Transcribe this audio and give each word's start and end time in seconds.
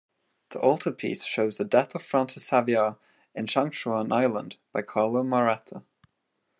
The 0.49 0.59
altarpiece 0.59 1.25
shows 1.25 1.57
the 1.57 1.63
"Death 1.63 1.93
of 1.93 2.01
Francis 2.01 2.47
Xavier 2.47 2.95
in 3.35 3.45
Shangchuan 3.45 4.11
Island" 4.11 4.57
by 4.73 4.81
Carlo 4.81 5.21
Maratta. 5.21 5.83